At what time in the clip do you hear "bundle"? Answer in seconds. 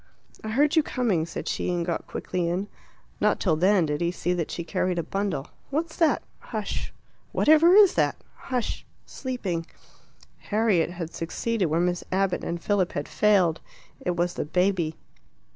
5.03-5.49